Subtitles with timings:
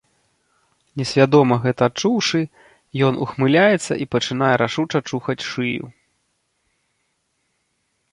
[0.99, 2.39] Несвядома гэта адчуўшы,
[3.07, 5.91] ён ухмыляецца і пачынае рашуча чухаць шыю.